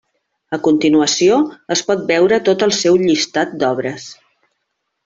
[0.55, 1.35] A continuació
[1.77, 4.11] es pot veure tot el seu llistat d'obres.